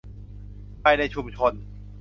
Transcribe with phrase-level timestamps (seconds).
[0.83, 1.53] ภายในชุมชน